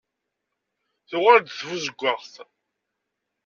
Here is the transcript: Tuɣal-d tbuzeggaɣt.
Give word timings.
Tuɣal-d 1.09 1.47
tbuzeggaɣt. 1.57 2.33